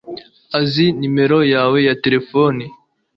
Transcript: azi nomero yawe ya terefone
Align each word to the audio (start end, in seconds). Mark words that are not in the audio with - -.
azi 0.59 0.85
nomero 0.99 1.39
yawe 1.53 1.77
ya 1.87 1.95
terefone 2.03 2.63